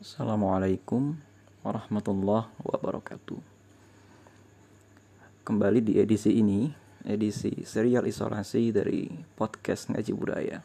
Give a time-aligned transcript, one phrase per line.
[0.00, 1.12] Assalamualaikum
[1.60, 3.36] warahmatullahi wabarakatuh.
[5.44, 6.72] Kembali di edisi ini,
[7.04, 10.64] edisi serial isolasi dari podcast Ngaji Budaya.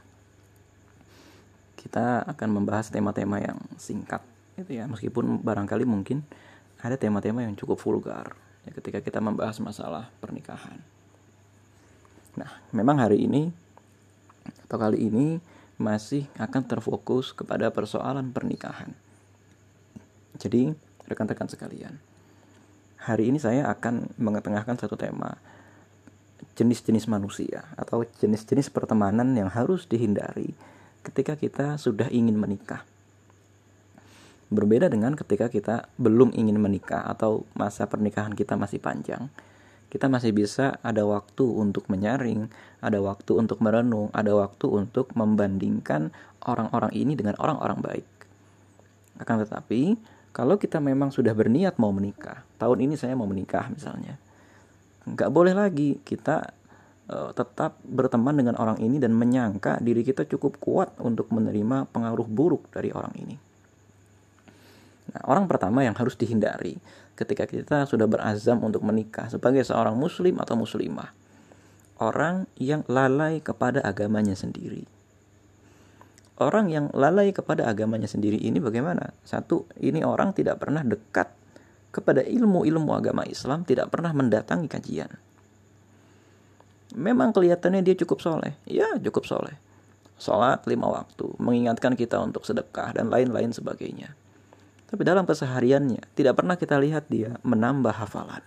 [1.76, 4.24] Kita akan membahas tema-tema yang singkat,
[4.56, 6.24] itu ya, meskipun barangkali mungkin
[6.79, 10.79] ada tema-tema yang cukup vulgar ya, ketika kita membahas masalah pernikahan.
[12.40, 13.52] Nah, memang hari ini
[14.63, 15.44] atau kali ini
[15.76, 18.95] masih akan terfokus kepada persoalan pernikahan
[20.35, 20.75] jadi,
[21.07, 21.95] rekan-rekan sekalian,
[22.99, 25.38] hari ini saya akan mengetengahkan satu tema
[26.55, 30.55] jenis-jenis manusia atau jenis-jenis pertemanan yang harus dihindari
[31.03, 32.84] ketika kita sudah ingin menikah.
[34.49, 39.27] Berbeda dengan ketika kita belum ingin menikah atau masa pernikahan kita masih panjang.
[39.89, 42.52] Kita masih bisa ada waktu untuk menyaring,
[42.83, 46.11] ada waktu untuk merenung, ada waktu untuk membandingkan
[46.44, 48.08] orang-orang ini dengan orang-orang baik.
[49.17, 49.95] Akan tetapi,
[50.35, 54.19] kalau kita memang sudah berniat mau menikah, tahun ini saya mau menikah misalnya,
[55.08, 56.52] nggak boleh lagi kita
[57.08, 62.28] uh, tetap berteman dengan orang ini dan menyangka diri kita cukup kuat untuk menerima pengaruh
[62.28, 63.39] buruk dari orang ini.
[65.16, 66.83] Nah, orang pertama yang harus dihindari
[67.16, 71.16] ketika kita sudah berazam untuk menikah sebagai seorang muslim atau muslimah,
[72.03, 74.83] orang yang lalai kepada agamanya sendiri
[76.39, 79.16] orang yang lalai kepada agamanya sendiri ini bagaimana?
[79.23, 81.31] Satu, ini orang tidak pernah dekat
[81.95, 85.11] kepada ilmu-ilmu agama Islam, tidak pernah mendatangi kajian.
[86.95, 89.56] Memang kelihatannya dia cukup soleh, ya cukup soleh.
[90.16, 94.16] Sholat lima waktu, mengingatkan kita untuk sedekah dan lain-lain sebagainya.
[94.88, 98.44] Tapi dalam kesehariannya, tidak pernah kita lihat dia menambah hafalan.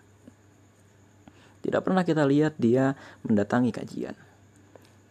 [1.60, 4.16] Tidak pernah kita lihat dia mendatangi kajian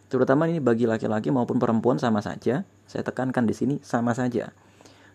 [0.08, 2.64] Terutama ini bagi laki-laki maupun perempuan sama saja.
[2.88, 4.56] Saya tekankan di sini sama saja.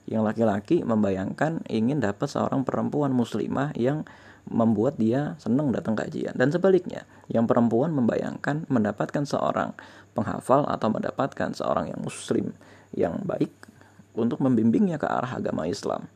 [0.04, 4.04] Yang laki-laki membayangkan ingin dapat seorang perempuan muslimah yang
[4.50, 9.70] membuat dia senang datang kajian dan sebaliknya yang perempuan membayangkan mendapatkan seorang
[10.18, 12.50] penghafal atau mendapatkan seorang yang muslim
[12.90, 13.54] yang baik
[14.18, 16.10] untuk membimbingnya ke arah agama Islam.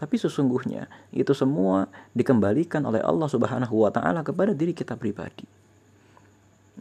[0.00, 5.61] Tapi sesungguhnya itu semua dikembalikan oleh Allah Subhanahu wa taala kepada diri kita pribadi.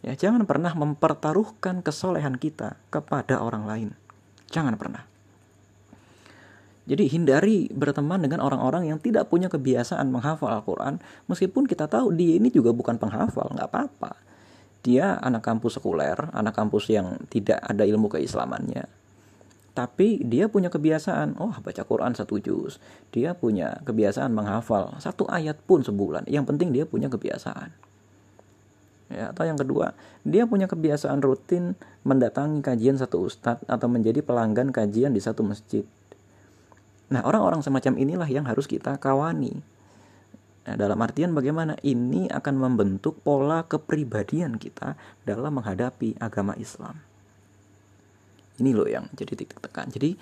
[0.02, 3.90] Ya, jangan pernah mempertaruhkan kesolehan kita kepada orang lain.
[4.50, 5.06] Jangan pernah.
[6.90, 10.98] Jadi hindari berteman dengan orang-orang yang tidak punya kebiasaan menghafal Al-Quran
[11.30, 14.18] Meskipun kita tahu dia ini juga bukan penghafal, nggak apa-apa.
[14.82, 18.90] Dia anak kampus sekuler, anak kampus yang tidak ada ilmu keislamannya.
[19.78, 22.76] Tapi dia punya kebiasaan, oh baca Quran satu juz
[23.16, 26.26] Dia punya kebiasaan menghafal satu ayat pun sebulan.
[26.28, 27.91] Yang penting dia punya kebiasaan
[29.12, 31.76] ya atau yang kedua dia punya kebiasaan rutin
[32.08, 35.86] mendatangi kajian satu ustadz atau menjadi pelanggan kajian di satu masjid.
[37.12, 39.60] Nah orang-orang semacam inilah yang harus kita kawani.
[40.62, 41.74] Nah, dalam artian bagaimana?
[41.82, 44.94] Ini akan membentuk pola kepribadian kita
[45.26, 47.02] dalam menghadapi agama Islam.
[48.62, 49.90] Ini loh yang jadi titik tekan.
[49.90, 50.14] Jadi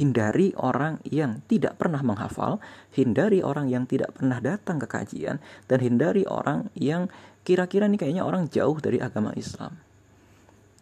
[0.00, 2.58] hindari orang yang tidak pernah menghafal,
[2.96, 5.36] hindari orang yang tidak pernah datang ke kajian,
[5.68, 7.12] dan hindari orang yang
[7.44, 9.76] kira-kira nih kayaknya orang jauh dari agama Islam.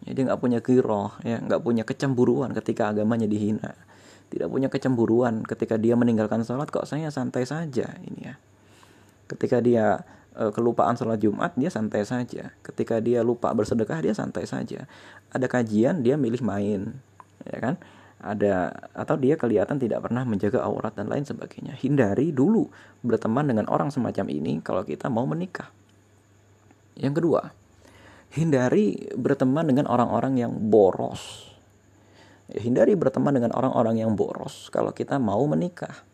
[0.03, 3.71] Ya, dia nggak punya giroh, ya nggak punya kecemburuan ketika agamanya dihina,
[4.27, 8.35] tidak punya kecemburuan ketika dia meninggalkan sholat kok saya santai saja ini ya.
[9.31, 10.03] Ketika dia
[10.35, 14.83] e, kelupaan sholat Jumat dia santai saja, ketika dia lupa bersedekah dia santai saja.
[15.31, 16.99] Ada kajian dia milih main,
[17.47, 17.75] ya kan?
[18.23, 21.75] ada atau dia kelihatan tidak pernah menjaga aurat dan lain sebagainya.
[21.75, 22.71] Hindari dulu
[23.03, 25.67] berteman dengan orang semacam ini kalau kita mau menikah.
[26.97, 27.41] Yang kedua,
[28.33, 31.49] hindari berteman dengan orang-orang yang boros.
[32.53, 36.05] Hindari berteman dengan orang-orang yang boros kalau kita mau menikah.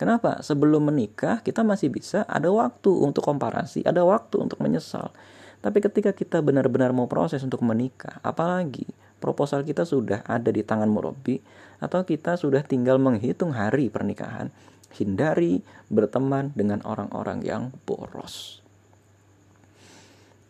[0.00, 0.42] Kenapa?
[0.42, 5.14] Sebelum menikah kita masih bisa ada waktu untuk komparasi, ada waktu untuk menyesal.
[5.62, 8.82] Tapi ketika kita benar-benar mau proses untuk menikah, apalagi
[9.22, 11.38] proposal kita sudah ada di tangan murabi
[11.78, 14.50] atau kita sudah tinggal menghitung hari pernikahan,
[14.98, 18.61] hindari berteman dengan orang-orang yang boros.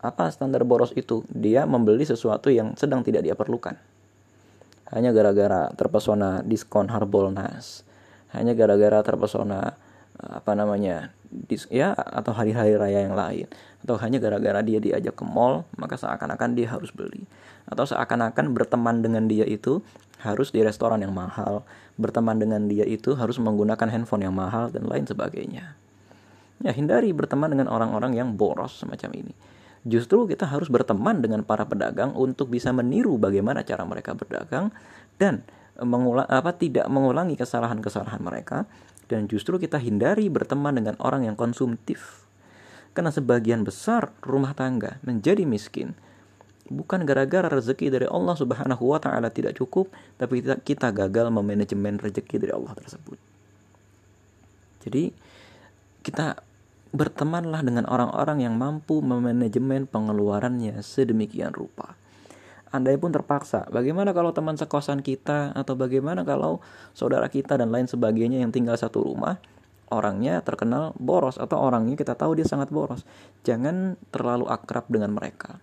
[0.03, 1.23] Apa standar boros itu?
[1.31, 3.79] Dia membeli sesuatu yang sedang tidak dia perlukan.
[4.91, 7.87] Hanya gara-gara terpesona diskon Harbolnas.
[8.35, 9.79] Hanya gara-gara terpesona
[10.21, 13.49] apa namanya dis, ya atau hari-hari raya yang lain
[13.83, 17.25] atau hanya gara-gara dia diajak ke mall maka seakan-akan dia harus beli
[17.67, 19.81] atau seakan-akan berteman dengan dia itu
[20.23, 21.67] harus di restoran yang mahal
[21.99, 25.75] berteman dengan dia itu harus menggunakan handphone yang mahal dan lain sebagainya
[26.63, 29.35] ya hindari berteman dengan orang-orang yang boros semacam ini
[29.83, 34.71] justru kita harus berteman dengan para pedagang untuk bisa meniru bagaimana cara mereka berdagang
[35.19, 35.43] dan
[35.81, 38.69] mengulang apa tidak mengulangi kesalahan-kesalahan mereka
[39.11, 42.23] dan justru kita hindari berteman dengan orang yang konsumtif.
[42.93, 45.97] Karena sebagian besar rumah tangga menjadi miskin
[46.69, 52.01] bukan gara-gara rezeki dari Allah Subhanahu wa taala tidak cukup, tapi kita, kita gagal memanajemen
[52.01, 53.19] rezeki dari Allah tersebut.
[54.83, 55.13] Jadi
[56.03, 56.41] kita
[56.93, 61.97] bertemanlah dengan orang-orang yang mampu memanajemen pengeluarannya sedemikian rupa.
[62.73, 66.65] Andai pun terpaksa, bagaimana kalau teman sekosan kita atau bagaimana kalau
[66.97, 69.37] saudara kita dan lain sebagainya yang tinggal satu rumah,
[69.93, 73.05] orangnya terkenal boros atau orangnya kita tahu dia sangat boros.
[73.45, 75.61] Jangan terlalu akrab dengan mereka.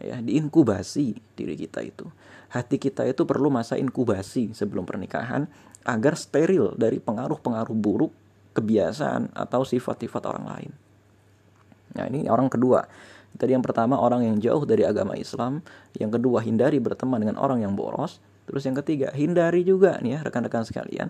[0.00, 2.04] Ya, diinkubasi diri kita itu.
[2.52, 5.48] Hati kita itu perlu masa inkubasi sebelum pernikahan
[5.88, 8.12] agar steril dari pengaruh-pengaruh buruk
[8.52, 10.72] kebiasaan atau sifat-sifat orang lain.
[11.92, 12.84] Nah, ini orang kedua
[13.36, 15.64] Tadi yang pertama orang yang jauh dari agama Islam,
[15.96, 20.18] yang kedua hindari berteman dengan orang yang boros, terus yang ketiga hindari juga nih ya
[20.20, 21.08] rekan-rekan sekalian,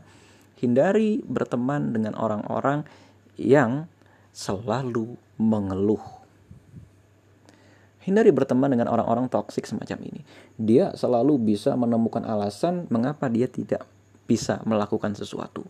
[0.62, 2.86] hindari berteman dengan orang-orang
[3.34, 3.90] yang
[4.30, 6.02] selalu mengeluh.
[8.02, 10.26] Hindari berteman dengan orang-orang toksik semacam ini.
[10.58, 13.86] Dia selalu bisa menemukan alasan mengapa dia tidak
[14.26, 15.62] bisa melakukan sesuatu.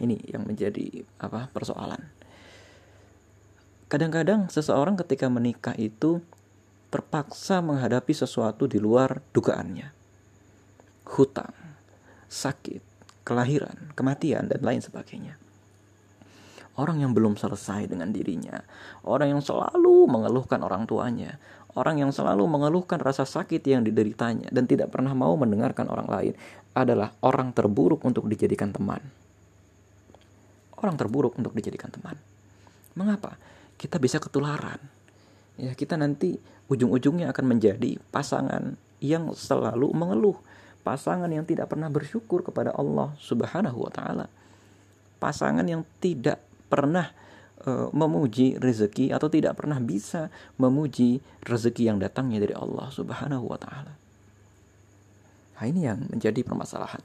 [0.00, 2.16] Ini yang menjadi apa persoalan
[3.86, 6.18] Kadang-kadang seseorang ketika menikah itu
[6.90, 9.94] terpaksa menghadapi sesuatu di luar dugaannya.
[11.06, 11.54] Hutang,
[12.26, 12.82] sakit,
[13.22, 15.38] kelahiran, kematian, dan lain sebagainya.
[16.74, 18.58] Orang yang belum selesai dengan dirinya,
[19.06, 21.38] orang yang selalu mengeluhkan orang tuanya,
[21.78, 26.34] orang yang selalu mengeluhkan rasa sakit yang dideritanya dan tidak pernah mau mendengarkan orang lain
[26.74, 29.25] adalah orang terburuk untuk dijadikan teman.
[30.80, 32.16] Orang terburuk untuk dijadikan teman.
[32.96, 33.36] Mengapa?
[33.76, 34.80] kita bisa ketularan.
[35.56, 36.36] Ya, kita nanti
[36.68, 40.36] ujung-ujungnya akan menjadi pasangan yang selalu mengeluh,
[40.84, 44.26] pasangan yang tidak pernah bersyukur kepada Allah Subhanahu wa taala.
[45.16, 47.08] Pasangan yang tidak pernah
[47.64, 50.28] uh, memuji rezeki atau tidak pernah bisa
[50.60, 53.92] memuji rezeki yang datangnya dari Allah Subhanahu wa taala.
[55.56, 57.00] Nah, ini yang menjadi permasalahan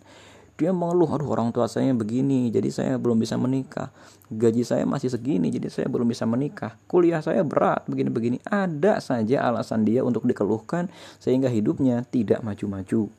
[0.62, 3.90] dia mengeluh aduh orang tua saya begini jadi saya belum bisa menikah.
[4.30, 6.78] Gaji saya masih segini jadi saya belum bisa menikah.
[6.86, 8.38] Kuliah saya berat begini-begini.
[8.46, 13.10] Ada saja alasan dia untuk dikeluhkan sehingga hidupnya tidak maju-maju.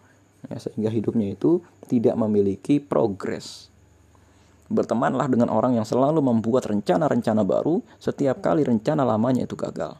[0.46, 1.58] Ya, sehingga hidupnya itu
[1.90, 3.66] tidak memiliki progres.
[4.70, 9.98] Bertemanlah dengan orang yang selalu membuat rencana-rencana baru setiap kali rencana lamanya itu gagal.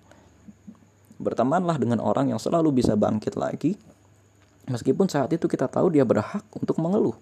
[1.19, 3.75] Bertemanlah dengan orang yang selalu bisa bangkit lagi
[4.71, 7.19] Meskipun saat itu kita tahu dia berhak untuk mengeluh.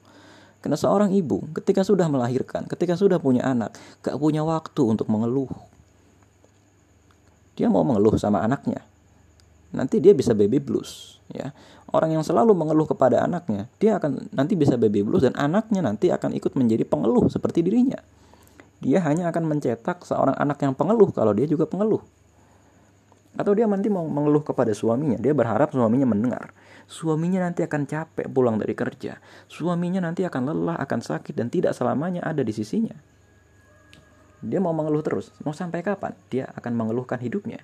[0.60, 3.72] Karena seorang ibu ketika sudah melahirkan, ketika sudah punya anak,
[4.04, 5.48] gak punya waktu untuk mengeluh.
[7.56, 8.84] Dia mau mengeluh sama anaknya.
[9.72, 11.52] Nanti dia bisa baby blues, ya.
[11.90, 16.12] Orang yang selalu mengeluh kepada anaknya, dia akan nanti bisa baby blues dan anaknya nanti
[16.12, 17.98] akan ikut menjadi pengeluh seperti dirinya.
[18.80, 22.00] Dia hanya akan mencetak seorang anak yang pengeluh kalau dia juga pengeluh.
[23.38, 26.50] Atau dia nanti mau mengeluh kepada suaminya, dia berharap suaminya mendengar.
[26.90, 29.22] Suaminya nanti akan capek pulang dari kerja.
[29.46, 32.98] Suaminya nanti akan lelah, akan sakit dan tidak selamanya ada di sisinya.
[34.42, 35.30] Dia mau mengeluh terus.
[35.46, 36.16] Mau sampai kapan?
[36.32, 37.62] Dia akan mengeluhkan hidupnya.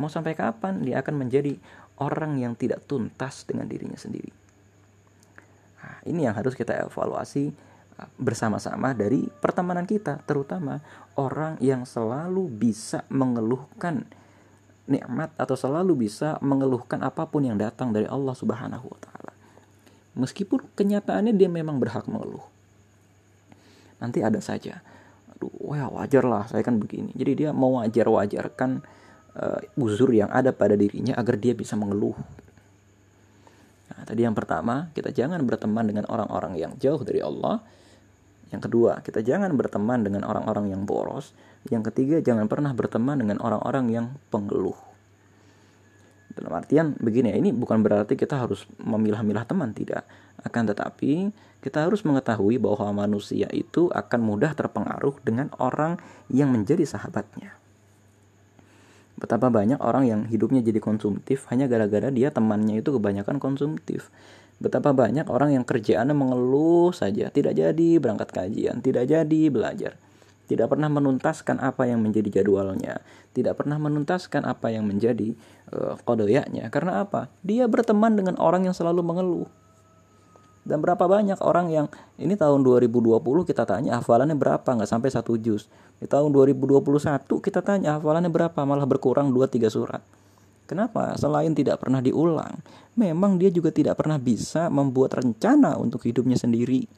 [0.00, 1.60] Mau sampai kapan dia akan menjadi
[2.00, 4.32] orang yang tidak tuntas dengan dirinya sendiri.
[5.82, 7.52] Nah, ini yang harus kita evaluasi
[8.16, 10.80] bersama-sama dari pertemanan kita, terutama
[11.14, 14.08] orang yang selalu bisa mengeluhkan
[14.90, 19.32] nikmat atau selalu bisa mengeluhkan apa pun yang datang dari Allah Subhanahu wa taala.
[20.12, 22.44] Meskipun kenyataannya dia memang berhak mengeluh.
[24.02, 24.82] Nanti ada saja.
[25.32, 27.14] Aduh, wah wajar lah saya kan begini.
[27.16, 28.82] Jadi dia mau wajar-wajarkan
[29.38, 32.18] uh, uzur yang ada pada dirinya agar dia bisa mengeluh.
[33.92, 37.62] Nah, tadi yang pertama, kita jangan berteman dengan orang-orang yang jauh dari Allah.
[38.52, 41.32] Yang kedua, kita jangan berteman dengan orang-orang yang boros.
[41.72, 44.76] Yang ketiga, jangan pernah berteman dengan orang-orang yang pengeluh.
[46.32, 50.04] Dalam artian begini ya, ini bukan berarti kita harus memilah-milah teman, tidak.
[50.40, 51.32] Akan tetapi,
[51.64, 57.56] kita harus mengetahui bahwa manusia itu akan mudah terpengaruh dengan orang yang menjadi sahabatnya.
[59.16, 64.10] Betapa banyak orang yang hidupnya jadi konsumtif hanya gara-gara dia temannya itu kebanyakan konsumtif.
[64.62, 69.98] Betapa banyak orang yang kerjaannya mengeluh saja, tidak jadi berangkat kajian, tidak jadi belajar
[70.52, 73.00] tidak pernah menuntaskan apa yang menjadi jadwalnya,
[73.32, 75.32] tidak pernah menuntaskan apa yang menjadi
[75.72, 76.68] uh, kodoyaknya.
[76.68, 77.32] Karena apa?
[77.40, 79.48] Dia berteman dengan orang yang selalu mengeluh.
[80.62, 81.86] Dan berapa banyak orang yang
[82.20, 85.66] ini tahun 2020 kita tanya hafalannya berapa nggak sampai satu juz.
[85.98, 86.84] Di tahun 2021
[87.26, 90.02] kita tanya hafalannya berapa malah berkurang 2-3 surat.
[90.72, 91.12] Kenapa?
[91.20, 92.56] Selain tidak pernah diulang,
[92.96, 96.88] memang dia juga tidak pernah bisa membuat rencana untuk hidupnya sendiri.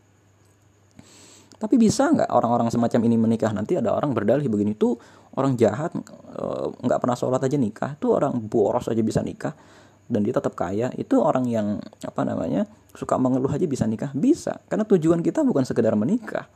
[1.59, 3.51] Tapi bisa nggak orang-orang semacam ini menikah?
[3.51, 4.95] Nanti ada orang berdalih begini tuh
[5.35, 5.91] orang jahat
[6.39, 9.59] eh, nggak pernah sholat aja nikah, tuh orang boros aja bisa nikah
[10.07, 10.95] dan dia tetap kaya.
[10.95, 14.15] Itu orang yang apa namanya suka mengeluh aja bisa nikah?
[14.15, 16.47] Bisa, karena tujuan kita bukan sekedar menikah,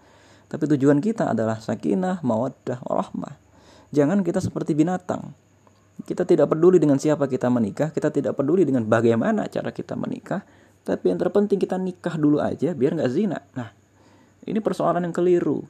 [0.46, 3.34] tapi tujuan kita adalah sakinah, mawaddah, warahmah.
[3.90, 5.34] Jangan kita seperti binatang
[6.06, 10.44] kita tidak peduli dengan siapa kita menikah, kita tidak peduli dengan bagaimana cara kita menikah,
[10.86, 13.38] tapi yang terpenting kita nikah dulu aja biar nggak zina.
[13.58, 13.68] Nah,
[14.46, 15.60] ini persoalan yang keliru.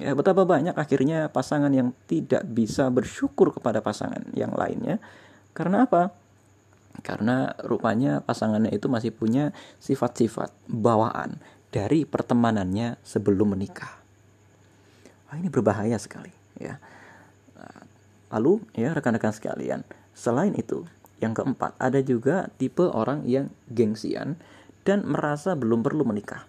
[0.00, 4.96] Ya, betapa banyak akhirnya pasangan yang tidak bisa bersyukur kepada pasangan yang lainnya.
[5.52, 6.16] Karena apa?
[7.04, 9.52] Karena rupanya pasangannya itu masih punya
[9.84, 11.36] sifat-sifat bawaan
[11.68, 14.00] dari pertemanannya sebelum menikah.
[15.28, 16.80] Wah, ini berbahaya sekali, ya.
[18.32, 19.84] Lalu ya rekan-rekan sekalian,
[20.16, 20.88] selain itu,
[21.20, 24.40] yang keempat ada juga tipe orang yang gengsian
[24.82, 26.48] dan merasa belum perlu menikah.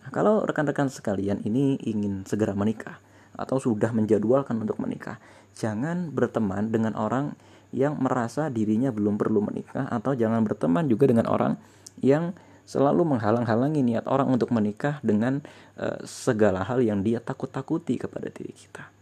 [0.00, 2.98] Nah, kalau rekan-rekan sekalian ini ingin segera menikah
[3.36, 5.20] atau sudah menjadwalkan untuk menikah,
[5.54, 7.36] jangan berteman dengan orang
[7.70, 11.54] yang merasa dirinya belum perlu menikah atau jangan berteman juga dengan orang
[12.02, 12.34] yang
[12.66, 15.42] selalu menghalang-halangi niat orang untuk menikah dengan
[15.78, 18.99] uh, segala hal yang dia takut-takuti kepada diri kita.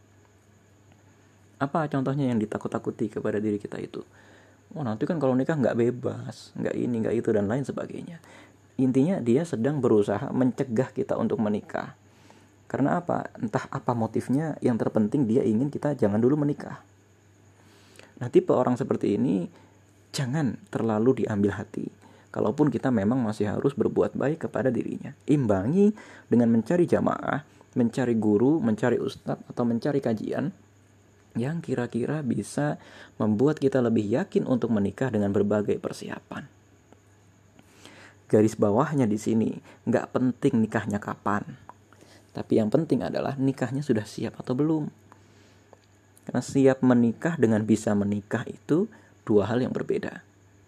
[1.58, 4.02] Apa contohnya yang ditakut-takuti kepada diri kita itu?
[4.76, 8.22] Oh nanti kan kalau nikah nggak bebas, nggak ini, nggak itu dan lain sebagainya.
[8.78, 11.98] Intinya dia sedang berusaha mencegah kita untuk menikah.
[12.70, 13.32] Karena apa?
[13.34, 16.78] Entah apa motifnya, yang terpenting dia ingin kita jangan dulu menikah.
[18.22, 19.48] Nah tipe orang seperti ini
[20.14, 21.90] jangan terlalu diambil hati.
[22.28, 25.16] Kalaupun kita memang masih harus berbuat baik kepada dirinya.
[25.24, 25.90] Imbangi
[26.28, 27.40] dengan mencari jamaah,
[27.72, 30.52] mencari guru, mencari ustadz, atau mencari kajian
[31.38, 32.76] yang kira-kira bisa
[33.16, 36.44] membuat kita lebih yakin untuk menikah dengan berbagai persiapan.
[38.28, 39.56] Garis bawahnya di sini,
[39.88, 41.46] nggak penting nikahnya kapan.
[42.36, 44.84] Tapi yang penting adalah nikahnya sudah siap atau belum.
[46.28, 48.84] Karena siap menikah dengan bisa menikah itu
[49.24, 50.20] dua hal yang berbeda.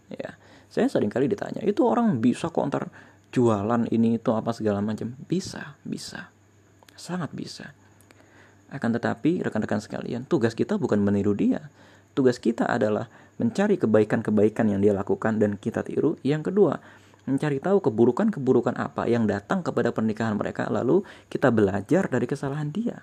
[0.08, 0.40] Ya,
[0.72, 2.88] saya sering kali ditanya, itu orang bisa kok ntar
[3.28, 5.12] jualan ini itu apa segala macam?
[5.28, 6.32] Bisa, bisa.
[6.96, 7.76] Sangat bisa
[8.70, 11.66] akan tetapi, rekan-rekan sekalian, tugas kita bukan meniru dia.
[12.14, 13.10] Tugas kita adalah
[13.42, 16.14] mencari kebaikan-kebaikan yang dia lakukan dan kita tiru.
[16.22, 16.78] Yang kedua,
[17.26, 23.02] mencari tahu keburukan-keburukan apa yang datang kepada pernikahan mereka, lalu kita belajar dari kesalahan dia.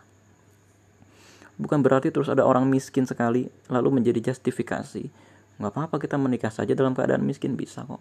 [1.60, 5.04] Bukan berarti terus ada orang miskin sekali, lalu menjadi justifikasi.
[5.60, 8.00] Nggak apa-apa kita menikah saja dalam keadaan miskin, bisa kok.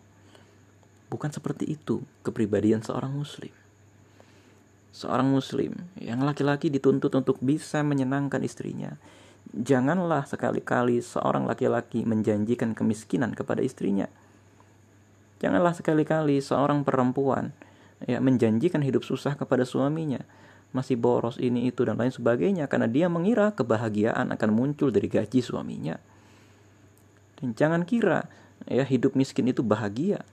[1.11, 3.66] Bukan seperti itu kepribadian seorang muslim
[4.97, 8.97] seorang muslim yang laki-laki dituntut untuk bisa menyenangkan istrinya.
[9.53, 14.09] Janganlah sekali-kali seorang laki-laki menjanjikan kemiskinan kepada istrinya.
[15.45, 17.53] Janganlah sekali-kali seorang perempuan
[18.09, 20.25] ya menjanjikan hidup susah kepada suaminya,
[20.73, 25.45] masih boros ini itu dan lain sebagainya karena dia mengira kebahagiaan akan muncul dari gaji
[25.45, 26.01] suaminya.
[27.37, 28.25] Dan jangan kira
[28.65, 30.25] ya hidup miskin itu bahagia.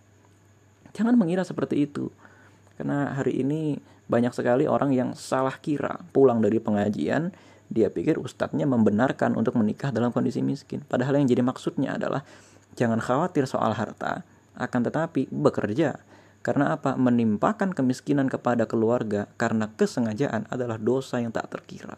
[0.96, 2.08] Jangan mengira seperti itu.
[2.79, 3.77] Karena hari ini
[4.13, 5.98] banyak sekali orang yang salah kira.
[6.13, 7.34] Pulang dari pengajian
[7.74, 10.86] dia pikir ustadznya membenarkan untuk menikah dalam kondisi miskin.
[10.86, 12.22] Padahal yang jadi maksudnya adalah
[12.77, 14.22] jangan khawatir soal harta
[14.53, 15.98] akan tetapi bekerja.
[16.46, 16.93] Karena apa?
[16.93, 21.98] Menimpakan kemiskinan kepada keluarga karena kesengajaan adalah dosa yang tak terkira.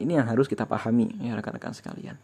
[0.00, 2.16] Ini yang harus kita pahami ya rekan-rekan sekalian.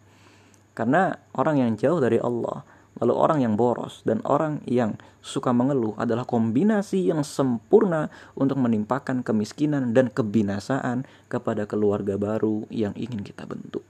[0.73, 2.65] Karena orang yang jauh dari Allah
[2.97, 9.21] Lalu orang yang boros dan orang yang suka mengeluh adalah kombinasi yang sempurna untuk menimpakan
[9.21, 13.85] kemiskinan dan kebinasaan kepada keluarga baru yang ingin kita bentuk.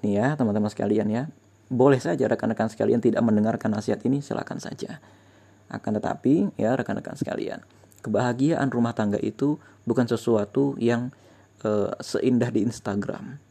[0.00, 1.28] Ini ya teman-teman sekalian ya.
[1.68, 4.98] Boleh saja rekan-rekan sekalian tidak mendengarkan nasihat ini silakan saja.
[5.68, 7.62] Akan tetapi ya rekan-rekan sekalian,
[8.02, 11.12] kebahagiaan rumah tangga itu bukan sesuatu yang
[11.62, 13.49] uh, seindah di Instagram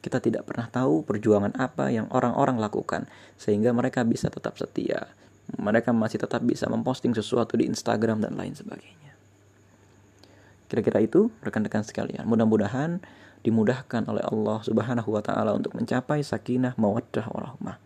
[0.00, 3.04] kita tidak pernah tahu perjuangan apa yang orang-orang lakukan
[3.36, 5.12] sehingga mereka bisa tetap setia.
[5.60, 9.12] Mereka masih tetap bisa memposting sesuatu di Instagram dan lain sebagainya.
[10.70, 12.24] Kira-kira itu rekan-rekan sekalian.
[12.24, 13.02] Mudah-mudahan
[13.44, 17.76] dimudahkan oleh Allah Subhanahu wa taala untuk mencapai sakinah, mawaddah, warahmah.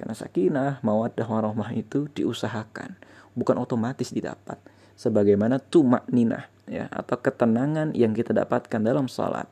[0.00, 2.96] Karena sakinah, mawaddah, warahmah itu diusahakan,
[3.36, 4.56] bukan otomatis didapat.
[4.96, 9.48] Sebagaimana tumak ninah ya atau ketenangan yang kita dapatkan dalam salat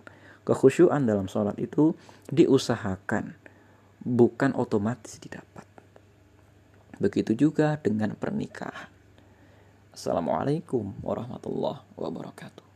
[0.49, 1.93] Kekhusyuan dalam sholat itu
[2.33, 3.37] diusahakan,
[4.01, 5.69] bukan otomatis didapat.
[6.97, 8.89] Begitu juga dengan pernikahan.
[9.93, 12.68] Assalamualaikum warahmatullahi wabarakatuh.